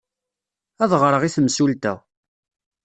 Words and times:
Ad 0.83 0.91
ɣreɣ 1.01 1.23
i 1.23 1.29
temsulta. 1.35 1.93